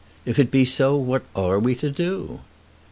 [0.25, 2.39] "If it be so, what are we to do?"